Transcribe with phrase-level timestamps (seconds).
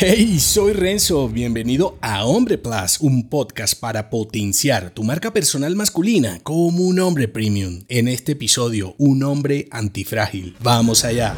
[0.00, 6.38] Hey, soy Renzo, bienvenido a Hombre Plus, un podcast para potenciar tu marca personal masculina
[6.44, 7.80] como un hombre premium.
[7.88, 10.54] En este episodio, un hombre antifrágil.
[10.60, 11.34] Vamos allá.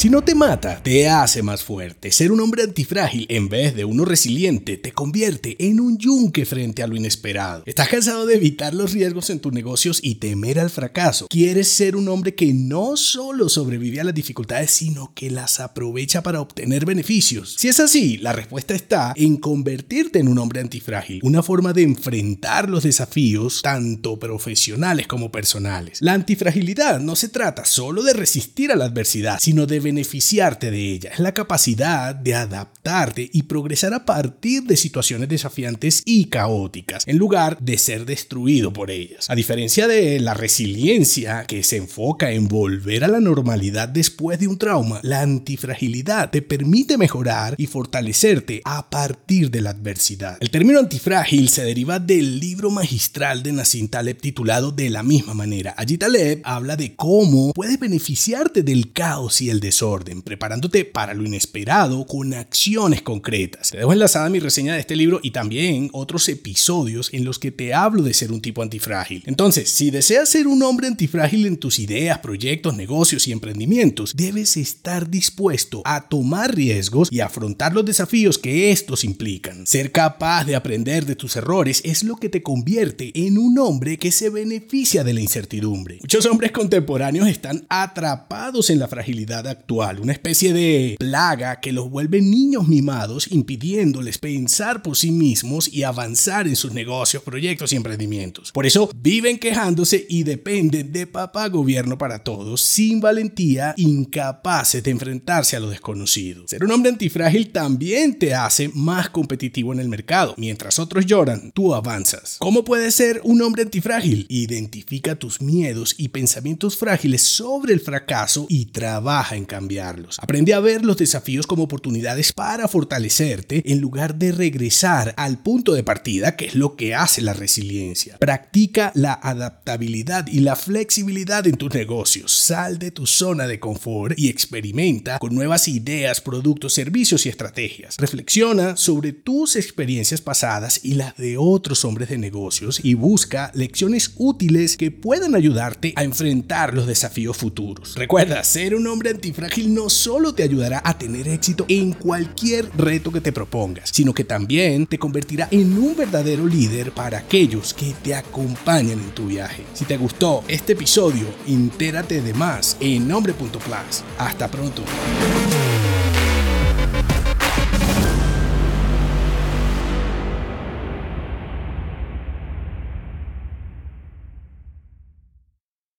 [0.00, 2.10] Si no te mata, te hace más fuerte.
[2.10, 6.82] Ser un hombre antifrágil en vez de uno resiliente te convierte en un yunque frente
[6.82, 7.64] a lo inesperado.
[7.66, 11.26] ¿Estás cansado de evitar los riesgos en tus negocios y temer al fracaso?
[11.28, 16.22] ¿Quieres ser un hombre que no solo sobrevive a las dificultades, sino que las aprovecha
[16.22, 17.56] para obtener beneficios?
[17.58, 21.82] Si es así, la respuesta está en convertirte en un hombre antifrágil, una forma de
[21.82, 26.00] enfrentar los desafíos tanto profesionales como personales.
[26.00, 30.92] La antifragilidad no se trata solo de resistir a la adversidad, sino de beneficiarte de
[30.92, 37.02] ella, es la capacidad de adaptarte y progresar a partir de situaciones desafiantes y caóticas,
[37.08, 39.28] en lugar de ser destruido por ellas.
[39.28, 44.46] A diferencia de la resiliencia, que se enfoca en volver a la normalidad después de
[44.46, 50.38] un trauma, la antifragilidad te permite mejorar y fortalecerte a partir de la adversidad.
[50.40, 55.34] El término antifrágil se deriva del libro magistral de Nassim Taleb titulado de la misma
[55.34, 55.74] manera.
[55.76, 61.14] Allí Taleb habla de cómo puedes beneficiarte del caos y el desorden orden, preparándote para
[61.14, 63.70] lo inesperado con acciones concretas.
[63.70, 67.50] Te dejo enlazada mi reseña de este libro y también otros episodios en los que
[67.50, 69.22] te hablo de ser un tipo antifrágil.
[69.26, 74.56] Entonces, si deseas ser un hombre antifrágil en tus ideas, proyectos, negocios y emprendimientos, debes
[74.56, 79.66] estar dispuesto a tomar riesgos y afrontar los desafíos que estos implican.
[79.66, 83.98] Ser capaz de aprender de tus errores es lo que te convierte en un hombre
[83.98, 85.98] que se beneficia de la incertidumbre.
[86.00, 91.90] Muchos hombres contemporáneos están atrapados en la fragilidad actual una especie de plaga que los
[91.90, 97.76] vuelve niños mimados, impidiéndoles pensar por sí mismos y avanzar en sus negocios, proyectos y
[97.76, 98.52] emprendimientos.
[98.52, 104.90] Por eso viven quejándose y dependen de papá gobierno para todos, sin valentía, incapaces de
[104.90, 106.44] enfrentarse a lo desconocido.
[106.46, 110.34] Ser un hombre antifrágil también te hace más competitivo en el mercado.
[110.36, 112.36] Mientras otros lloran, tú avanzas.
[112.38, 114.26] ¿Cómo puedes ser un hombre antifrágil?
[114.28, 120.16] Identifica tus miedos y pensamientos frágiles sobre el fracaso y trabaja en cambiarlos.
[120.20, 125.72] Aprende a ver los desafíos como oportunidades para fortalecerte en lugar de regresar al punto
[125.72, 128.16] de partida, que es lo que hace la resiliencia.
[128.18, 132.30] Practica la adaptabilidad y la flexibilidad en tus negocios.
[132.30, 137.96] Sal de tu zona de confort y experimenta con nuevas ideas, productos, servicios y estrategias.
[137.98, 144.12] Reflexiona sobre tus experiencias pasadas y las de otros hombres de negocios y busca lecciones
[144.16, 147.96] útiles que puedan ayudarte a enfrentar los desafíos futuros.
[147.96, 152.68] Recuerda, ser un hombre antifrágil frágil no solo te ayudará a tener éxito en cualquier
[152.76, 157.72] reto que te propongas, sino que también te convertirá en un verdadero líder para aquellos
[157.72, 159.64] que te acompañan en tu viaje.
[159.72, 164.04] Si te gustó este episodio, entérate de más en nombre.plus.
[164.18, 164.82] Hasta pronto.